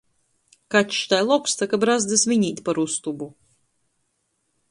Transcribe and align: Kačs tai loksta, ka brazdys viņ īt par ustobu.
Kačs 0.75 1.01
tai 1.11 1.19
loksta, 1.25 1.67
ka 1.73 1.79
brazdys 1.83 2.25
viņ 2.33 2.47
īt 2.49 2.63
par 2.71 2.81
ustobu. 2.87 3.31